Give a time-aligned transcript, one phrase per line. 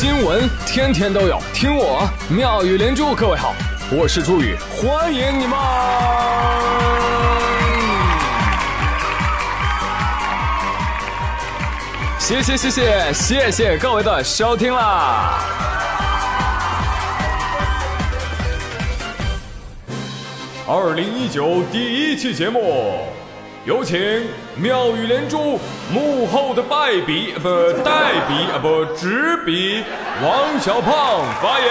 [0.00, 3.16] 新闻天天都有，听我妙语连珠。
[3.16, 3.52] 各位好，
[3.90, 5.58] 我是朱宇，欢迎你们！
[12.16, 15.40] 谢谢谢谢谢谢各位的收听啦！
[20.68, 23.00] 二零一九第一期节目，
[23.64, 23.98] 有请
[24.60, 25.60] 妙语连珠
[25.92, 27.48] 幕后的败笔不
[27.84, 29.84] 代笔啊不执笔
[30.20, 31.68] 王小胖发言。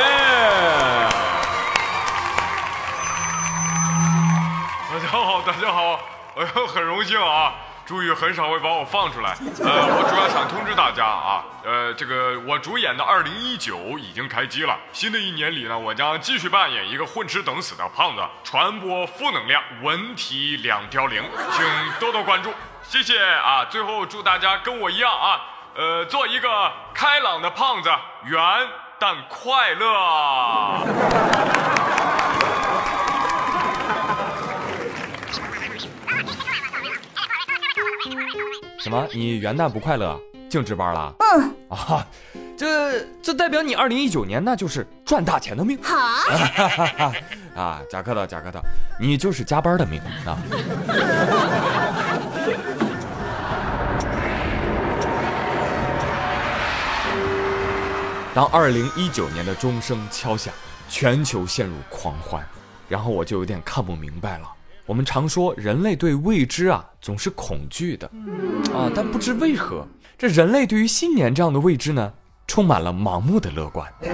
[4.89, 5.99] 大家好，大家好，
[6.37, 9.31] 哎呦，很荣幸啊，朱宇很少会把我放出来。
[9.59, 21.65] 呃，我主要想通知大家啊，呃，这个我主演的二零一九已经开机了，新的一年里呢，我将继续扮演一个混吃等死的胖子，传播负能量，文体两凋零，请
[21.99, 22.49] 多多关注，
[22.89, 23.65] 谢谢啊。
[23.65, 25.41] 最后祝大家跟我一样啊，
[25.75, 27.89] 呃，做一个开朗的胖子，
[28.25, 28.41] 圆
[28.99, 29.85] 但快乐。
[38.79, 39.05] 什么？
[39.11, 40.17] 你元旦不快乐？
[40.49, 41.13] 净值班了？
[41.19, 42.07] 嗯啊，
[42.57, 45.77] 这这代表你二零一九年那就是赚大钱的命。
[45.83, 45.97] 好
[47.61, 48.61] 啊，贾克的贾克的，
[48.97, 50.37] 你就是加班的命啊。
[58.37, 60.53] 当二零一九年的钟声敲响，
[60.87, 62.47] 全球陷入狂欢，
[62.87, 64.47] 然后我就有点看不明白了。
[64.85, 68.05] 我们常说人类对未知啊总是恐惧的，
[68.75, 69.87] 啊，但不知为何，
[70.19, 72.13] 这人类对于新年这样的未知呢，
[72.45, 73.91] 充满了盲目的乐观。
[74.03, 74.13] 耶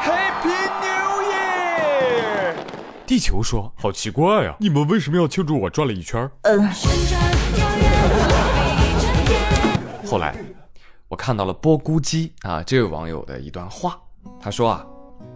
[0.00, 0.48] ，Happy
[0.80, 2.54] New Year！
[3.06, 6.70] 地球说：“好奇怪呀，你们为什么要庆祝我转了一圈？”嗯。
[10.06, 10.34] 后来，
[11.10, 14.00] 我看到了波姑鸡啊这位网友的一段话，
[14.40, 14.86] 他说啊，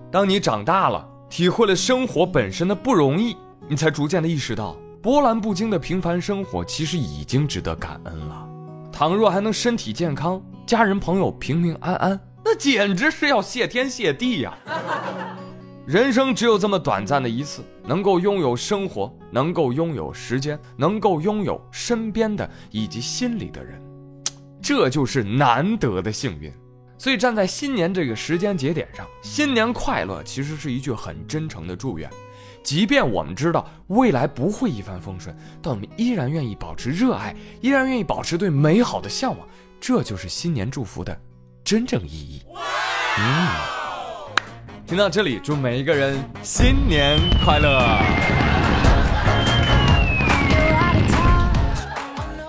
[0.09, 3.37] 当你长大了，体会了生活本身的不容易。
[3.69, 8.49] 你才逐渐的意识到，波澜不惊的平凡生活其实已经值得感恩了。
[8.93, 14.57] 倘若还能身体健康，家人朋友平平安安，那简直是要谢天谢地呀！
[15.89, 23.83] 人生只有这么短暂的一次，能够拥有生活，能够拥有时间，能够拥有身边的以及心里的人，
[24.65, 26.51] 这就是难得的幸运。
[26.97, 32.09] 所以站在新年这个时间节点上，新年快乐其实是一句很真诚的祝愿。
[32.63, 39.47] 即便我们知道未来不会一帆风顺，但我们依然愿意保持热爱，依然愿意保持对美好的向往，
[39.79, 41.15] 这就是新年祝福的
[41.63, 42.41] 真正意义。
[43.19, 43.49] 嗯，
[44.87, 48.44] 听到这里，祝每一个人新年快乐！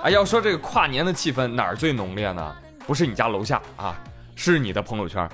[0.05, 2.55] 哎，要说这个跨年的气氛哪儿最浓烈呢？
[2.85, 3.99] 不是你家楼下啊，
[4.35, 5.27] 是你的朋友圈。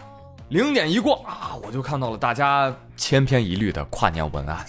[0.48, 4.66] 零点一过啊，我就看到了大家千篇一律的跨年文案，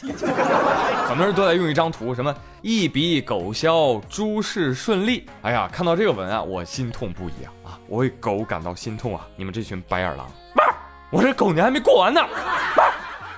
[1.06, 5.24] 很多人都在用一张图，什么一笔狗消，诸事顺利。
[5.42, 7.78] 哎呀，看到这个文案，我心痛不已啊啊！
[7.86, 9.24] 我为狗感到心痛啊！
[9.36, 10.26] 你们这群白眼狼，
[11.10, 12.20] 我这狗年还没过完呢，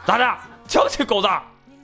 [0.06, 0.24] 咋的？
[0.66, 1.28] 瞧不起狗子？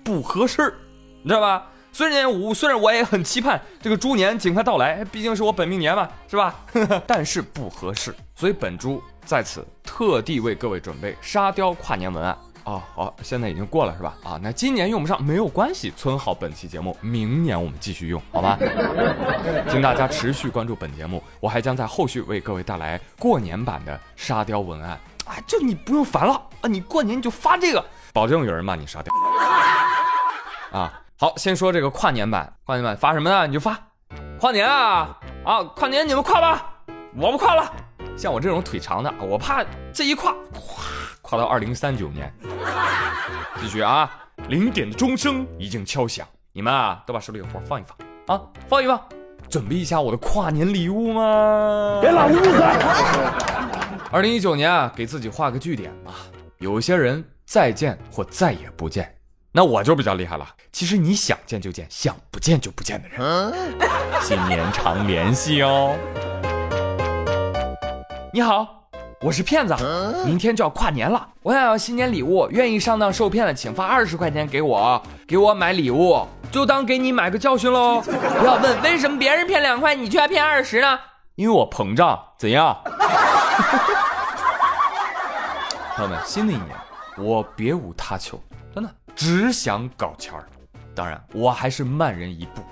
[0.02, 0.74] 不合适，
[1.22, 1.66] 你知道吧？
[1.92, 6.54] 虽然我虽然我也很期盼这个猪年尽快到来，毕竟是我本命年嘛，是吧？
[7.06, 9.02] 但是不合适，所以本猪。
[9.22, 14.16] 在此特地为各位准备沙雕跨年文案哦，好，现在已经过了是吧？
[14.24, 18.58] 啊，那今年用不上没有关系，存好本期节目，明年我们继续用，好吗？
[19.70, 29.14] 请大家持续关注本节目，我还将在后续为各位带来过年版的沙雕文案啊，就你不用烦了啊，你过年你就发这个，保证有人骂你沙雕
[30.72, 30.99] 啊。
[31.20, 33.46] 好，先说这个跨年版，跨年版发什么呢？
[33.46, 33.78] 你就发
[34.38, 36.72] 跨年啊啊，跨年你们跨吧，
[37.14, 37.70] 我不跨了。
[38.16, 40.82] 像我这种腿长的，我怕这一跨，跨，
[41.20, 42.32] 跨到二零三九年。
[43.60, 44.10] 继续啊，
[44.48, 47.98] 零点的钟声已经敲响，你们啊都把手里的活放一放
[48.34, 48.98] 啊，放一放，
[49.50, 51.98] 准备一下我的跨年礼物吗？
[52.00, 52.64] 别老屋子。
[54.10, 56.14] 二零一九年啊，给自己画个句点吧。
[56.60, 59.14] 有些人再见或再也不见，
[59.52, 60.46] 那我就比较厉害了。
[60.70, 63.52] 其实你想见就见，想不见就不见的人，
[64.22, 65.96] 新年常联系哦。
[68.32, 68.84] 你好，
[69.22, 69.74] 我是骗子，
[70.24, 78.00] 明天就要跨年了，我想要新年礼物，愿意上当受骗的，请发二十块钱给我，给我买礼物，就当给你买个教训喽。
[78.02, 80.96] 不要问为什么别人骗两块，你却骗二十呢？
[81.34, 82.76] 因为我膨胀，怎样？
[85.96, 86.68] 朋友们，新的一年
[87.18, 88.40] 我别无他求，
[89.20, 90.48] 只想搞钱儿。
[90.94, 92.62] 当然，我还是慢人一步。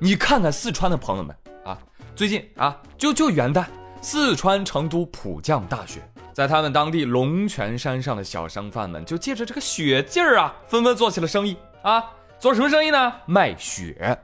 [0.00, 1.78] 你看看四川的朋友们啊，
[2.16, 3.64] 最近啊，就就元旦。
[4.00, 6.02] 四川成都普降大雪，
[6.32, 12.04] 在他们当地龙泉山上的小商贩们就借着这个雪劲儿啊，纷纷做起了生意啊。
[12.36, 13.12] 做什么生意呢？
[13.26, 14.18] 卖雪。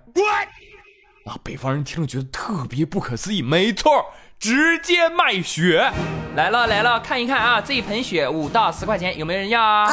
[1.26, 3.40] 啊，北方人听了觉得特别不可思议。
[3.40, 4.04] 没错，
[4.38, 5.90] 直接卖雪。
[6.36, 9.84] 来了来了，看一看啊，这一盆雪五到十块钱，有没有人要啊？
[9.84, 9.92] 啊，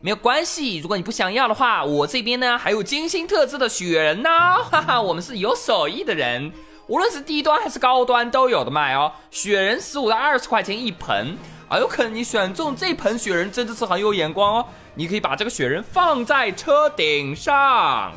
[0.00, 4.30] 没有关系，如果你不想要的话，我这边呢还有精心特制的雪人呢。
[4.70, 6.50] 哈哈，我们是有手艺的人。
[6.86, 11.36] 无论是低端还是高端都有的卖哦，雪人十五到二十块钱一盆，
[11.68, 18.12] 啊，有可能你选中这盆雪人真的是很有眼光哦，你可以把这个雪人放在车顶上，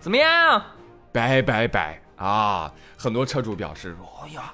[0.00, 0.60] 怎么样？
[1.12, 2.70] 拜拜拜啊！
[3.02, 4.52] 很多车主表示说，哎呀，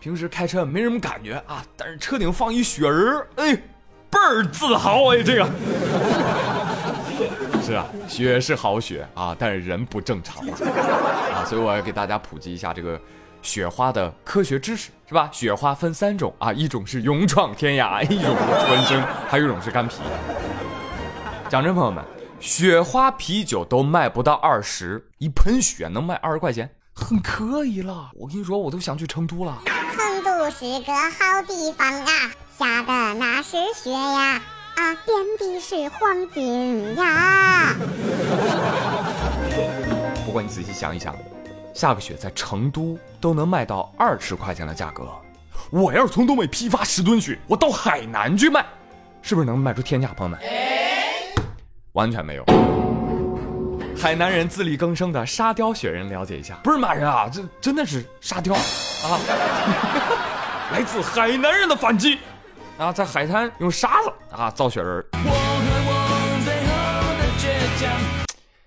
[0.00, 5.44] 平时开车没什么感觉啊，但是车顶放一雪人，哎，倍儿自豪哎，这个。
[7.62, 12.98] 是啊，雪是好雪啊，但是人不正常啊，所以我要给大家普及一下这个
[13.42, 15.28] 雪花的科学知识，是吧？
[15.30, 19.96] 雪花分三种啊，一种是勇闯天涯，一种是纯生，还有一种是干啤。
[21.50, 22.02] 讲真，朋友们，
[22.40, 28.10] 雪花啤酒都卖不到二十，一盆雪能卖二十块钱，很可以了。
[28.14, 29.62] 我跟你说，我都想去成都了。
[29.66, 34.40] 成都是个好地方啊，下的那是雪呀。
[34.76, 37.76] 啊，遍地是黄金呀！
[40.26, 41.14] 不过你仔细想一想，
[41.72, 45.08] 下个雪在成都都能卖到二十块钱的价格，
[45.70, 48.66] 我要是从东北批发十吨雪，我到海南去卖，
[49.22, 50.08] 是不是能卖出天价？
[50.08, 50.40] 朋友们，
[51.92, 52.44] 完全没有。
[54.04, 59.18] 海南人自力更生的沙雕雪人，了解一下，不是骂人啊，这真的是沙雕啊，
[60.70, 62.18] 来自海南人的反击。
[62.76, 65.02] 然后在海滩用沙子啊造雪人。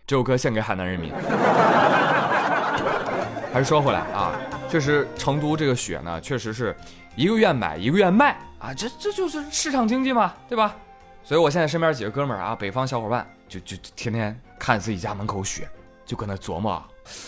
[0.08, 1.14] 这首歌献给海南人民。
[3.54, 4.32] 还是说回来啊，
[4.68, 6.76] 确实成都这个雪呢，确实是
[7.16, 10.76] 一个愿买一个愿卖啊，这这就是市场经济嘛，对吧？
[11.24, 15.70] 所以我现在身边几个哥们儿啊，北方小伙伴就就天天看自己家门口雪，
[16.06, 16.84] 就搁那琢磨，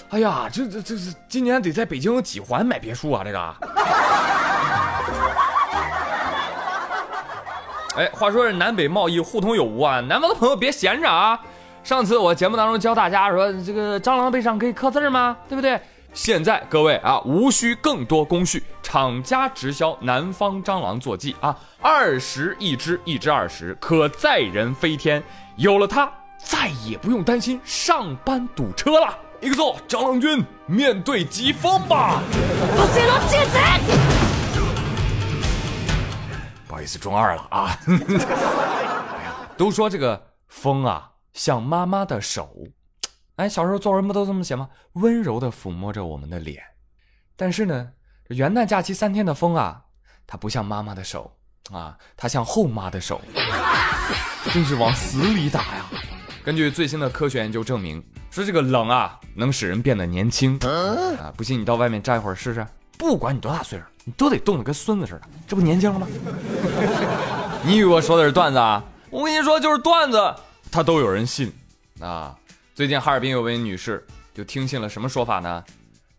[0.09, 3.23] 哎呀，这这这是今年得在北京几环买别墅啊？
[3.23, 3.55] 这个。
[7.95, 11.39] 哎，话说这南北贸易互通有无啊，南方的朋友别闲着啊！
[11.83, 15.35] 上次我节目当中教大家说，这个蟑螂背上可以刻字吗？
[15.49, 15.79] 对不对？
[16.13, 25.21] 现在各位啊，无需更多工序，厂家直销南方蟑螂坐骑啊，二十一只，一只二十，可载人飞天。
[25.57, 26.09] 有了它，
[26.39, 29.17] 再也不用担心上班堵车了。
[29.41, 32.21] 一个字，蟑螂君，面对疾风吧！
[36.67, 37.77] 不好意思，中二了啊！
[37.87, 42.53] 哎呀，都说这个风啊像妈妈的手，
[43.37, 44.69] 哎，小时候作文不都这么写吗？
[44.93, 46.61] 温柔的抚摸着我们的脸。
[47.37, 47.91] 但是呢，
[48.27, 49.81] 元旦假期三天的风啊，
[50.27, 51.33] 它不像妈妈的手
[51.71, 53.21] 啊，它像后妈的手，
[54.51, 55.85] 真是往死里打呀！
[56.49, 60.57] 根据最新的科学研究证明，说这个冷啊能使人变得年轻
[61.19, 62.65] 啊，不信你到外面站一会儿试试。
[62.97, 66.07] 不管你多大岁数，你都得冻得跟孙子似的，这不年轻了吗？
[67.63, 68.83] 你以为我说的是段子啊？
[69.11, 70.17] 我跟你说就是段子，
[70.71, 71.53] 他都有人信
[71.99, 72.35] 啊。
[72.73, 74.03] 最近哈尔滨有位女士
[74.33, 75.63] 就听信了什么说法呢？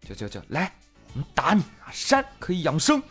[0.09, 0.73] 就就就来，
[1.13, 3.03] 我们打你啊，山可以养生，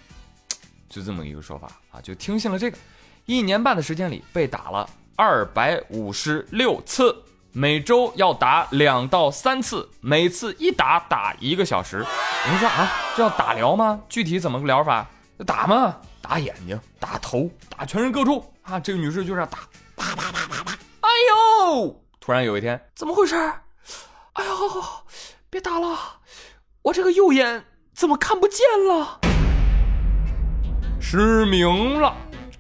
[0.88, 2.78] 就这么一个说法啊，就听信了这个，
[3.26, 7.14] 一年半的时间里被打了二百五十六次。
[7.52, 11.98] 每周要打两到三次，每次一打打一个小时。
[11.98, 14.00] 有人说啊，这叫打疗吗？
[14.08, 15.06] 具体怎么个疗法？
[15.46, 18.80] 打嘛，打眼睛，打头，打全身各处啊！
[18.80, 19.58] 这个女士就这样打，
[19.98, 20.72] 啪啪啪啪啪。
[21.02, 21.10] 哎
[21.76, 22.02] 呦！
[22.22, 23.36] 突然有一天，怎么回事？
[23.36, 24.84] 哎呦，
[25.50, 25.98] 别打了，
[26.84, 29.20] 我这个右眼怎么看不见了？
[31.02, 32.16] 失明了。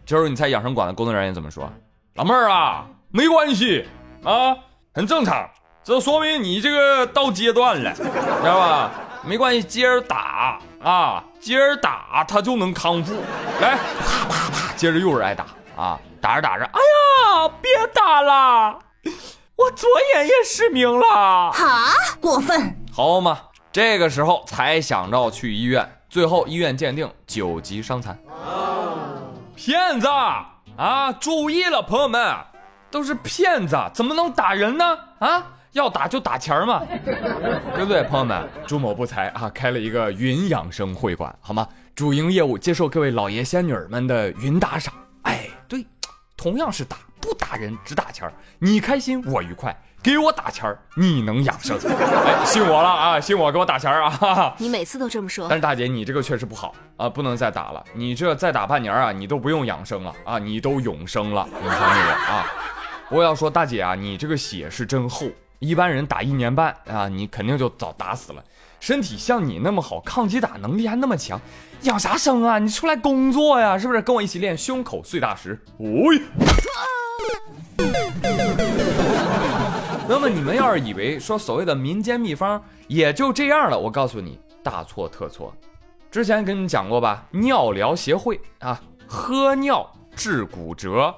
[0.05, 1.71] 这时候你猜养生馆的工作人员怎么说？
[2.19, 3.88] 老妹儿啊，没关系
[4.25, 4.53] 啊。
[4.93, 5.49] 很正常，
[5.81, 8.03] 这说明你这个到阶段了，知
[8.43, 8.91] 道吧？
[9.23, 13.13] 没关系，接着打啊，接着打，他就能康复。
[13.61, 15.45] 来，啪啪啪，接着又是挨打
[15.77, 18.77] 啊，打着打着，哎呀，别打了，
[19.55, 21.53] 我左眼也失明了。
[21.53, 23.39] 哈，过分，好嘛，
[23.71, 28.19] 这个时候才想着去医院，最后医院鉴定九级伤残。
[29.55, 30.07] 骗子
[30.79, 32.36] 啊，注意了，朋友们。
[32.89, 34.98] 都是骗子，怎么能打人呢？
[35.19, 36.81] 啊，要打就打钱嘛，
[37.75, 38.50] 对不对，朋友们？
[38.65, 41.67] 朱某不才啊，开了一个云养生会馆，好吗？
[41.93, 44.91] 主营业务接受各位老爷仙女们的云打赏。
[45.24, 45.86] 哎，对，
[46.36, 51.77] 同样是打，不打人，只打钱儿你开心我愉快，给我打钱儿，你能养生。
[51.85, 54.09] 哎，信我了啊，信我，给我打钱儿啊！
[54.09, 54.55] 哈哈。
[54.57, 57.83] 你每次都这么说但，是大姐，你这个确实不好啊，不能再打了。
[57.93, 61.47] 你这再打半年啊，你都不用养生了啊，你都永生了。
[61.61, 62.45] 你看那个啊，
[63.11, 65.27] 我要说大姐啊，你这个血是真厚，
[65.59, 68.41] 一般人打一年半啊，你肯定就早打死了。
[68.79, 71.37] 身体像你那么好，抗击打能力还那么强，
[71.81, 72.57] 养啥生啊？
[72.57, 74.01] 你出来工作呀，是不是？
[74.01, 75.59] 跟我一起练胸口碎大石。
[80.09, 80.15] 喂。
[80.15, 85.53] 那么你们要是以为说所谓的民间秘方也就这样了，我告诉你，大错特错。
[86.09, 91.13] 之前跟你讲过吧，尿疗协会啊，喝尿治骨折，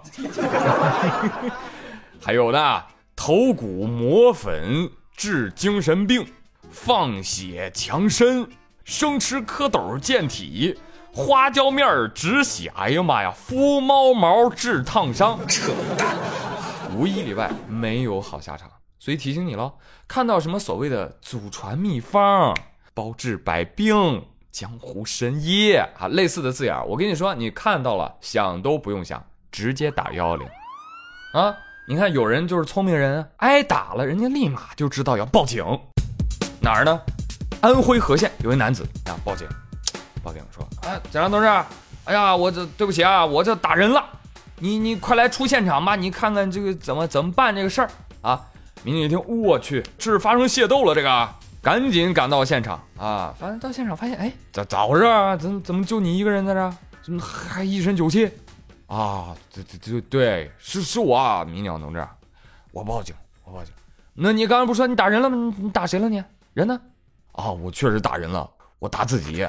[2.22, 2.84] 还有呢，
[3.16, 6.28] 头骨磨粉治精神病，
[6.70, 8.46] 放血强身，
[8.84, 10.78] 生吃蝌蚪健体，
[11.14, 12.70] 花椒面儿止血。
[12.76, 16.18] 哎呀妈呀，敷猫毛治烫伤，扯淡，
[16.94, 18.70] 无一例外没有好下场。
[19.02, 19.74] 所以提醒你喽，
[20.08, 22.56] 看到什么所谓的祖传秘方、
[22.94, 30.48] 包治百病、江湖神医啊，类似的字眼，我跟你说，你看到了想都不用想，直接打幺幺零
[31.34, 31.58] 啊！
[31.88, 35.66] 你看有人就是聪明人，挨打了，人家立马就知道要报警。
[36.62, 37.02] 哪儿呢？
[37.60, 39.48] 安徽和县有一男子啊，报警，
[40.22, 41.48] 报警说，哎，警察同志，
[42.06, 44.06] 哎呀，我这对不起啊，我这打人了，
[44.60, 47.90] 你你快来出现场吧，你看看这个怎么怎么办这个事儿
[48.22, 48.46] 啊？
[48.84, 51.30] 民警一听，我去，是发生械斗了，这个
[51.62, 53.34] 赶紧赶到现场啊！
[53.40, 55.36] 反正到现场发现，哎，咋咋回事啊？
[55.38, 56.74] 怎怎么就你一个人在这？
[57.04, 58.32] 怎么还一身酒气？
[58.88, 62.06] 啊，对对对对，是是我啊，民警同志，
[62.72, 63.74] 我报警，我报警。
[64.14, 65.38] 那你刚才不说你打人了吗？
[65.58, 66.24] 你你打谁了你？
[66.54, 66.80] 人呢？
[67.34, 69.44] 啊，我确实打人了，我打自己。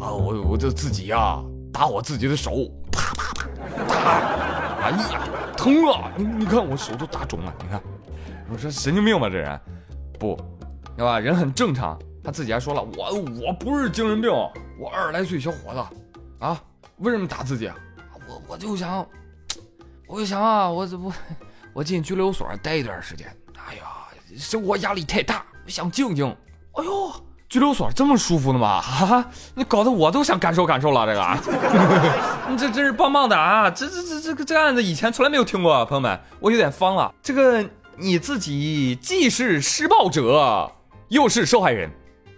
[0.00, 3.46] 啊，我我就自己呀、打我自己的手，啪啪啪，
[3.88, 6.10] 打，哎呀，疼啊！
[6.16, 7.80] 你你看我手都打肿了，你看，
[8.50, 9.60] 我说神经病吧这人，
[10.18, 10.36] 不，
[10.96, 11.20] 对吧？
[11.20, 14.28] 人很正常，他自己还说了，我我不是精神病，
[14.78, 15.84] 我二十来岁小伙子，
[16.44, 16.60] 啊，
[16.96, 17.70] 为什么打自己？
[18.26, 19.06] 我我就想，
[20.08, 21.12] 我就想啊，我这不，
[21.72, 23.28] 我进拘留所待一段时间，
[23.68, 23.84] 哎呀，
[24.36, 26.26] 生活压力太大，我想静静。
[26.72, 27.12] 哎呦，
[27.52, 28.80] 拘留所这么舒服的吗？
[28.80, 33.68] 哈、哈，你搞得我都想感受感受了，这个，你 这真是棒棒的啊！
[33.68, 37.12] 这这这这个这个案子以前从来没有听过，朋友们，我有点方了。
[37.22, 37.62] 这个
[37.98, 40.72] 你自己既是施暴者，
[41.08, 41.90] 又是受害人，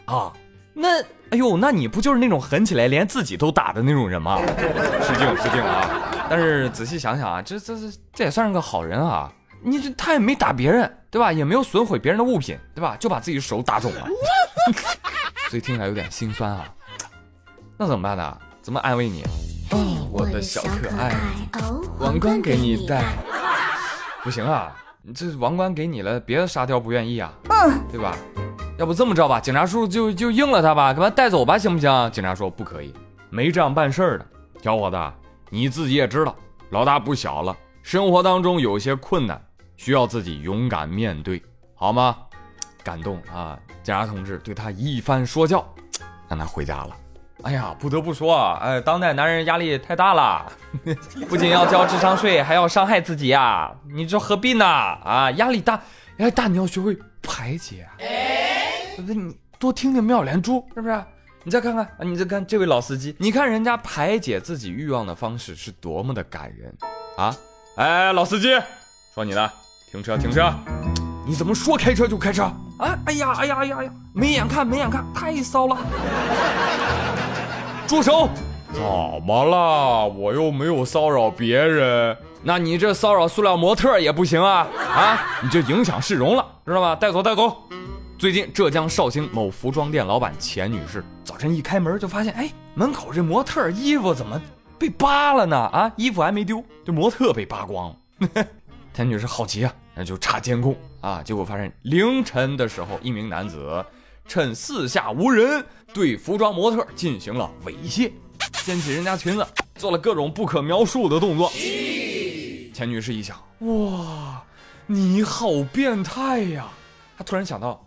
[0.06, 0.32] 啊，
[0.72, 4.40] 那哎呦，那你不就是那种狠起来连自己都打的那种人吗？
[5.00, 5.88] 失敬失敬啊！
[6.28, 9.30] 但是仔细想想啊，这这这这也算是个好人啊。
[9.62, 11.32] 你这他也没打别人，对吧？
[11.32, 12.96] 也没有损毁别人的物品，对吧？
[12.98, 14.08] 就把自己手打肿了，
[15.48, 16.64] 所以听起来有点心酸啊。
[17.78, 18.36] 那怎么办呢？
[18.60, 19.22] 怎么安慰你？
[19.70, 21.14] 哦，我的小可爱，
[22.00, 23.04] 王冠给你戴。
[24.24, 27.32] 不行啊，你这王冠给你了，别的沙雕不愿意啊，
[27.92, 28.18] 对吧？
[28.76, 32.10] 要不这么着吧，警察叔叔就就应了他吧，给他带走吧，行不行？
[32.10, 32.92] 警察说不可以，
[33.30, 34.26] 没这样办事儿的。
[34.60, 34.98] 小伙子，
[35.48, 36.34] 你自己也知道，
[36.70, 39.40] 老大不小了，生活当中有些困难，
[39.76, 41.42] 需要自己勇敢面对，
[41.74, 42.16] 好吗？
[42.82, 43.58] 感动啊！
[43.82, 45.66] 警察同志对他一番说教，
[46.28, 46.96] 让他回家了。
[47.42, 50.52] 哎呀，不得不说啊，哎，当代男人压力太大了，
[51.28, 53.74] 不仅要交智商税，还要伤害自己呀！
[53.92, 54.64] 你这何必呢？
[54.64, 55.82] 啊，压力大，
[56.18, 57.96] 压力大，你要学会排解啊。
[57.98, 59.14] 对不对？
[59.14, 61.04] 你多听听妙莲珠，是不是？
[61.42, 66.74] 你再看看啊，你再看这位老司机，你看人家排解自己欲望的方式是多么的感人
[67.18, 67.34] 啊！
[67.76, 68.48] 哎，老司机，
[69.14, 69.50] 说你的，
[69.94, 70.52] 停车，停车！
[71.24, 72.42] 你怎么说开车就开车
[72.78, 72.98] 啊？
[73.06, 75.76] 哎呀，哎呀，哎呀，哎呀，没眼看，没眼看，太骚了！
[77.86, 78.28] 住手！
[78.72, 78.82] 怎
[79.24, 80.08] 么了？
[80.08, 84.66] 我又没有骚扰别人，那你这骚扰塑料模特也不行啊！
[84.92, 86.96] 啊，你这影响市容了，知道吗？
[86.96, 87.56] 带走，带走！
[88.18, 94.40] 最近浙江绍兴某服装店老板钱女士早晨一开门就发现，哎，门口这模特衣服怎么
[94.76, 95.56] 被扒了呢？
[95.56, 98.44] 啊，衣服还没丢，这模特被扒光了。
[98.92, 103.84] 钱女士好奇啊，那就查监控啊，结果发现凌晨的时候，一名男子
[104.26, 108.10] 趁四下无人，对服装模特进行了猥亵，
[108.54, 109.46] 掀起人家裙子，
[109.76, 111.50] 做了各种不可描述的动作。
[112.72, 114.42] 钱女士一想，哇，
[114.86, 116.66] 你好变态呀！
[117.16, 117.80] 她突然想到，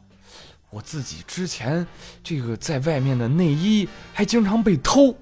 [0.69, 1.85] 我自己之前
[2.23, 5.13] 这个在外面的内衣还经常被偷，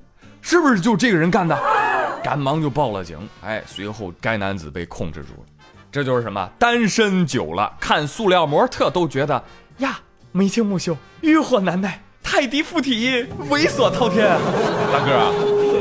[0.42, 1.58] 是不是就这个人干的？
[2.24, 3.18] 赶忙就报了警。
[3.42, 5.48] 哎，随后该男子被控制住了。
[5.96, 6.46] 这就是什么？
[6.60, 9.42] 单身久了，看塑料模特都觉得
[9.78, 9.98] 呀，
[10.34, 14.28] 眉清目秀，欲火难耐，泰迪附体，猥琐滔天。
[14.92, 15.32] 大哥啊，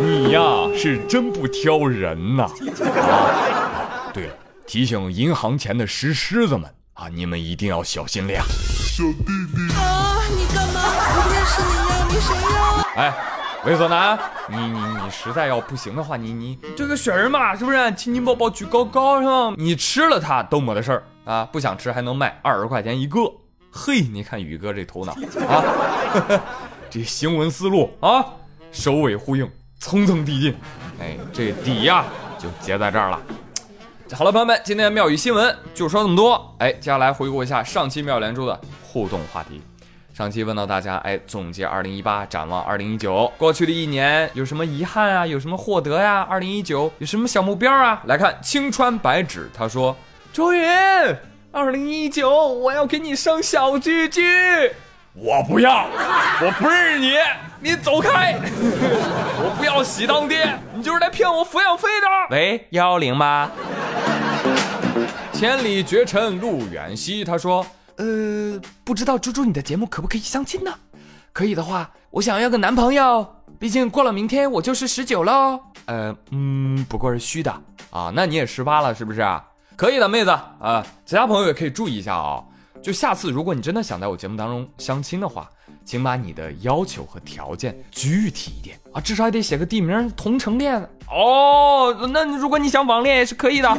[0.00, 0.40] 你呀
[0.78, 2.44] 是真不挑人呐、
[2.94, 4.06] 啊！
[4.14, 4.34] 对了，
[4.68, 8.40] 提醒银行前的石狮子们啊，你们一定要小心点。
[8.40, 10.22] 小弟弟，啊！
[10.30, 10.80] 你干嘛？
[10.80, 12.86] 我不认识你呀，你谁呀？
[12.94, 13.12] 哎，
[13.66, 17.92] 猥琐男，你你你实在要不行的话，你你这个雪人嘛，是不是？
[17.94, 19.54] 亲亲抱抱举高高是吧？
[19.56, 23.20] 你吃了它都没得事儿啊，不想吃还能卖二十块钱一个。
[23.72, 25.12] 嘿，你看宇哥这头脑
[25.48, 25.64] 啊，
[26.90, 28.22] 这行文思路啊，
[28.70, 30.54] 首尾呼应，层层递进。
[31.00, 32.04] 哎，这底呀
[32.38, 33.18] 就结在这儿了。
[34.12, 36.54] 好了，朋友们，今天妙语新闻就说这么多。
[36.58, 39.62] 哎，接下来回顾一下上期妙连珠的互动话题。
[40.14, 45.26] 上期问到大家，哎，总结二零一八，展望二零一九，过去的一年有什么遗憾啊？
[45.26, 46.24] 有什么获得呀？
[46.30, 48.00] 二零一九有什么小目标啊？
[48.06, 49.96] 来看青川白纸，他说：
[50.32, 50.64] 周云，
[51.50, 54.22] 二零一九我要给你生小居居。
[55.14, 55.88] 我不要，
[56.40, 57.14] 我不认识你，
[57.58, 58.36] 你走开！
[58.40, 62.06] 我不要喜当爹，你就是来骗我抚养费的。
[62.30, 63.50] 喂，幺幺零吗？
[65.32, 67.66] 千里绝尘路远兮，他说。
[67.96, 70.72] 呃，不知道猪猪你的节目可不可以相亲呢？
[71.32, 73.26] 可以的话，我想要个男朋友，
[73.58, 75.60] 毕竟过了明天我就是十九喽。
[75.86, 77.52] 呃，嗯，不过是虚的
[77.90, 78.12] 啊。
[78.14, 79.22] 那你也十八了是不是？
[79.76, 80.86] 可以的，妹子啊。
[81.04, 82.42] 其他朋友也可以注意一下啊。
[82.82, 85.50] 就下次如果你真的想在我节目当中相亲的话，
[85.84, 91.94] 请把你的要求和条件具体一点啊，至少也得写个地名同城恋哦。
[92.12, 93.78] 那如果你想网恋也是可以的啊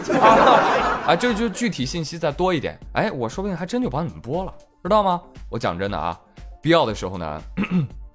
[1.08, 5.22] 啊，就就具体信息再多一点，哎，我说不定还真就帮你们播了，知道吗？
[5.50, 6.18] 我讲真的啊，
[6.62, 7.42] 必要的时候呢，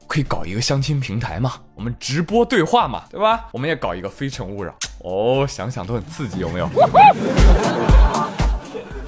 [0.07, 3.49] 可以搞一个相亲平台嘛，我们直播对话嘛，对吧？
[3.53, 6.69] 我们也搞一个非诚勿扰哦，想想都很刺激，有没有？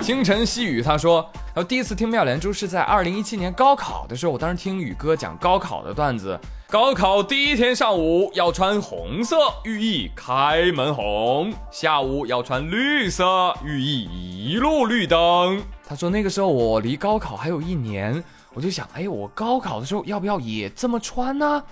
[0.03, 1.27] 清晨细雨他说。
[1.55, 6.39] 然后第一次听妙连珠是在二零一七年高考的时候，我当时听宇哥讲高考的段子。
[6.69, 15.63] 高考第一天上午要穿红色，寓意开门红；下午要穿绿色，寓意一路绿灯。
[15.87, 21.63] 他说那个时候我离高考还有一年，我就想，哎，我高考的时候要不要也这么穿呢？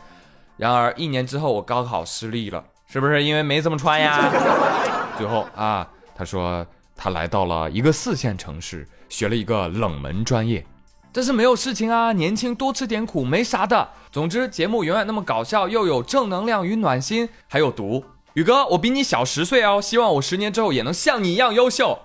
[0.58, 4.30] 然而一年之后我高考失利了，是不是因为没这么穿呀？
[5.16, 6.66] 最后啊，他说
[7.00, 8.86] 他来到了一个四线城市。
[9.08, 10.65] 学了一个冷门专业，
[11.13, 13.89] 但是没有事情啊，年轻多吃点苦没啥的。
[14.13, 18.04] 总之节目永远那么搞笑，又有正能量与暖心，还有毒。
[18.34, 21.99] 宇哥，我比你小十岁哦，希望我十年之后也能像你一样优秀。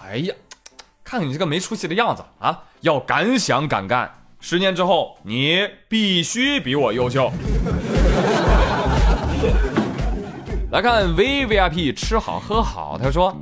[0.00, 0.34] 哎呀，
[1.04, 2.64] 看看你这个没出息的样子啊！
[2.80, 7.30] 要敢想敢干，十年之后你必须比我优秀。
[10.72, 13.32] 来看 V V I P 吃好喝好，他说。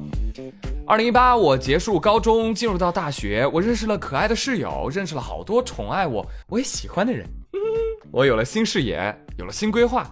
[0.89, 7.29] 二零一八，我结束高中，进入到大学，我认识了可爱的室友，认识了好多宠爱我，我也喜欢的人。
[8.13, 10.09] 我有了新视野，有了新规划，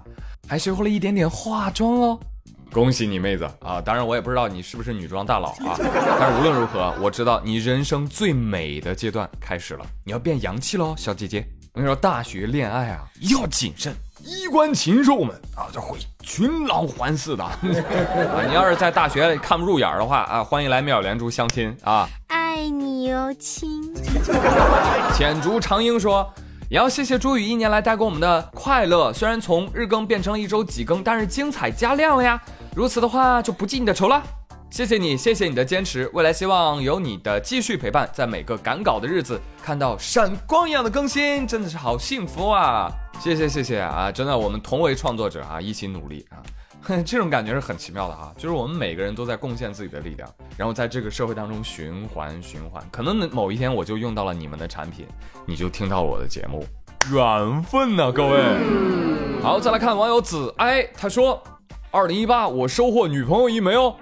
[0.48, 2.18] 还学会了一点点化妆哦。
[2.72, 3.80] 恭喜你，妹子啊！
[3.80, 5.78] 当然，我也不知道你是不是女装大佬啊。
[6.18, 11.46] 但是无论如何，我知道你人生最美的阶段开始了，你要变洋气喽，小姐姐。
[11.72, 13.94] 我跟你说，大学恋爱啊，要谨慎。
[14.24, 17.52] 衣冠禽兽们啊，就会群狼环伺的 啊！
[18.48, 22.08] 你要是在大学里看不入眼的话啊，欢迎来妙莲珠相亲啊！
[22.28, 23.94] 爱你哟，亲。
[25.14, 26.32] 浅竹长英说，
[26.70, 32.40] 也要谢谢朱宇一年来带给我们的快乐，虽然从日更变成了一周几更，但是精彩加量了呀！
[32.74, 34.22] 如此的话，就不记你的仇了。
[34.74, 36.10] 谢谢你，谢谢你的坚持。
[36.14, 42.90] 未来希望有你的继续陪伴，在每个赶稿的日子看到闪光一样的更新，真的是好幸福啊！
[43.20, 44.10] 谢谢谢谢啊！
[44.10, 46.42] 真的，我们同为创作者啊，一起努力啊，
[47.06, 48.34] 这种感觉是很奇妙的哈。
[48.36, 52.84] 就是我们每个人都在贡献自己的力量，然后在这个社会当中循环循环。
[52.90, 55.06] 可能某一天我就用到了你们的产品，
[55.46, 56.66] 你就听到我的节目，
[57.12, 58.40] 缘分呐，各位。
[59.40, 61.40] 好，再来看网友子哀，他说：
[61.92, 63.94] 二零一八我收获女朋友一枚哦。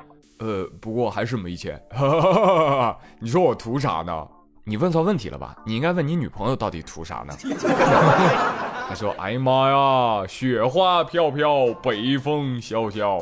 [0.42, 1.80] 呃，不过还是没钱。
[3.20, 4.26] 你说我图啥呢？
[4.64, 5.54] 你问错问题了吧？
[5.64, 7.32] 你应该问你女朋友到底图啥呢？
[8.88, 13.18] 他说：“哎呀妈呀，雪花飘飘，北风萧萧。”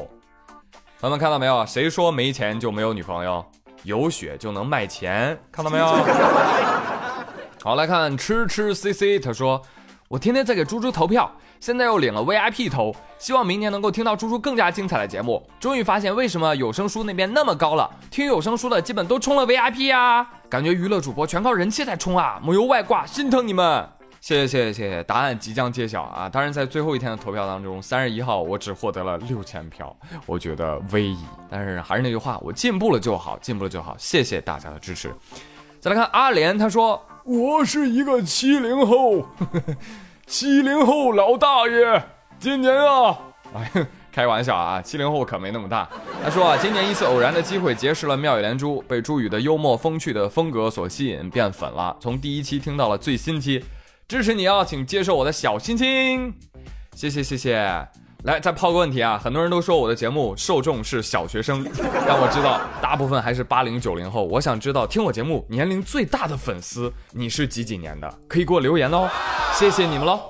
[0.99, 1.65] 朋友们看到没有？
[1.67, 3.45] 谁说没钱就没有女朋友？
[3.83, 5.87] 有雪就能卖钱，看到没有？
[7.63, 9.61] 好，来看吃吃 CC，他说
[10.11, 15.47] ：“我天天在给猪猪投票。”现在又领了 VIP 投，希望明年能够听到猪猪更加精彩的节目。
[15.61, 20.27] 终于发现为什么有声书那边那么高了，听有声书的基本都充了 VIP 啊！
[20.49, 23.89] 感觉娱乐主播全靠人气在冲啊，没有外挂，心疼你们！
[24.23, 26.29] 谢谢谢谢谢谢，答案即将揭晓啊！
[26.31, 29.95] 当然在最后一天的投票当中，三十一号我只获得了六千票，
[30.25, 31.19] 我觉得微矣。
[31.51, 33.95] 但是还是那句话，我进步了就好，进步了就好。
[33.99, 35.15] 谢谢大家的支持。
[35.79, 39.27] 再来看阿莲，他说我是一个七零后。
[40.27, 42.03] 七零后老大爷，
[42.39, 43.19] 今年啊，
[43.53, 45.89] 哎，开玩笑啊，七零后可没那么大。
[46.23, 51.97] 他说啊，今年一次偶然的机会结识了妙语连珠，被朱宇的幽默风趣的风格所吸引，变粉了。
[51.99, 53.65] 从第一期听到了最新期，
[54.07, 56.33] 支持你哦，请接受我的小心心，
[56.95, 57.89] 谢谢谢谢。
[58.25, 59.19] 来，再抛个问题啊！
[59.19, 61.67] 很多人都说我的节目受众是小学生，
[62.07, 64.25] 但我知道大部分还是八零九零后。
[64.27, 68.19] 我想知道听我节目年龄最大的粉丝，你是几几年的？
[68.29, 69.09] 可以给我留言哦，
[69.55, 70.21] 谢谢你们喽。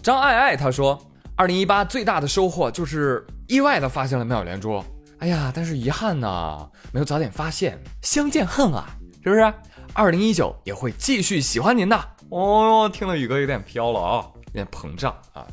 [0.00, 0.96] 张爱爱她说，
[1.34, 4.82] 二零一八最大的收获就是意外的发现了妙语连珠。
[5.18, 8.86] 哎呀，但是遗憾呢，没有早点发现，相见恨啊，
[9.24, 9.52] 是不是？
[9.92, 12.00] 二零一九也会继续喜欢您的。
[12.30, 15.44] 哦，听了宇哥有点飘了啊，有点膨胀啊。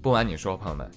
[0.00, 0.88] 不瞒你说，朋友们，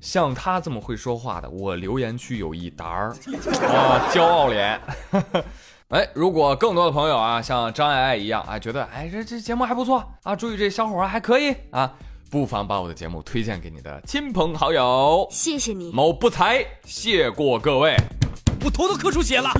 [0.00, 3.08] 像他这么会说话的，我留言区有一沓儿
[3.66, 4.80] 啊，骄傲脸。
[5.88, 11.92] 哎，如果更多的朋友啊，像张爱爱一样啊，觉得哎这这节目还不错啊，注意这小伙还可以啊，
[12.30, 15.26] 不妨把我的节目推荐给你的亲朋好友。
[15.30, 17.96] 谢谢你，某不才，谢过各位。
[18.62, 19.50] 我头都磕出血了。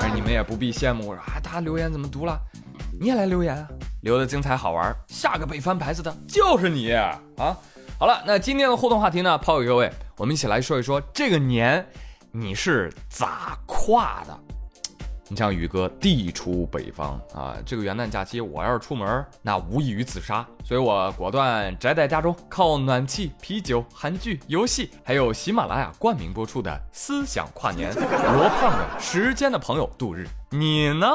[0.00, 2.38] 哎，你们也不必羡慕我说啊，他留言怎么读了？
[3.02, 3.66] 你也来留言啊，
[4.02, 7.18] 留的精彩好玩，下个被翻牌子的就是你啊！
[7.98, 11.88] 好了，那今天的互动话题呢，抛给各位，我们一起来说一说这个年
[12.30, 14.38] 你是咋跨的？
[15.28, 30.28] 你像宇哥地处北方啊，这个元旦假期我要是出门，那无异于自杀，所以我果断宅在家中，靠暖气、啤酒、韩剧、游戏，还有喜马拉雅冠名播出的思想跨年，罗胖的时间的朋友度日。
[30.50, 31.06] 你呢？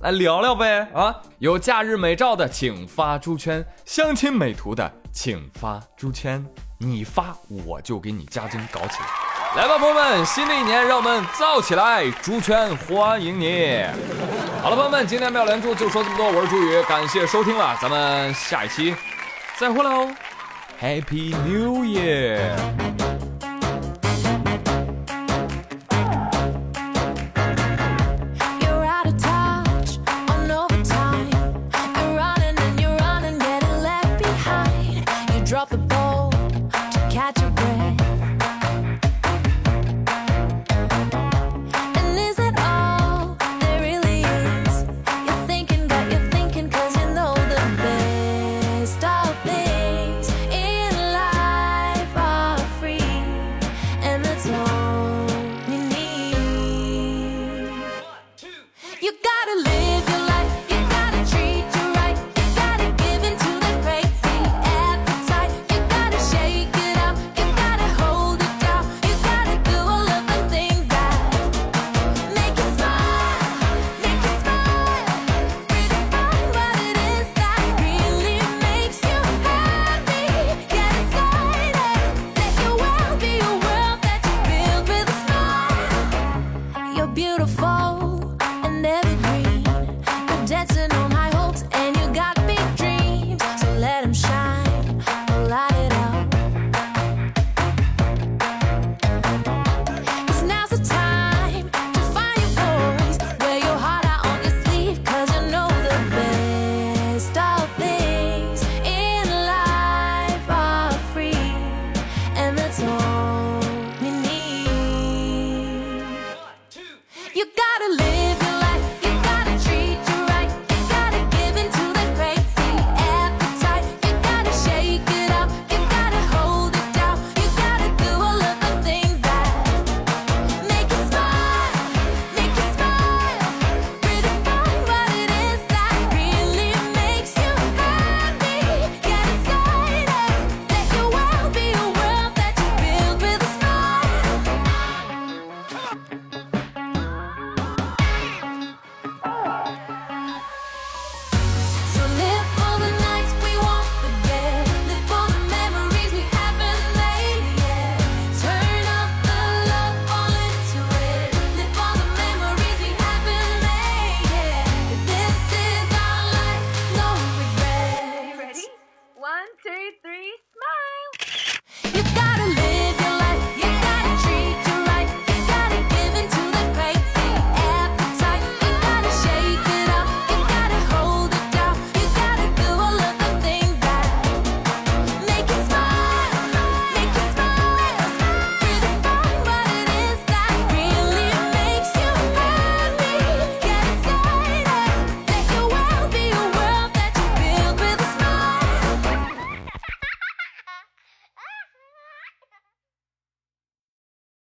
[0.00, 1.12] 来聊聊呗啊！
[1.40, 6.46] 有假日美照的请发猪圈，相亲美图的请发猪圈，
[6.78, 9.62] 你发我就给你加精搞起来。
[9.62, 12.08] 来吧，朋友们，新的一年让我们造起来！
[12.22, 13.84] 猪圈欢迎你。
[14.62, 18.94] 好了，朋友们，今天妙连珠就说这么多，我是朱宇，感谢收听了，咱们下一期
[19.56, 20.08] 再会喽
[20.80, 22.52] ，Happy New Year！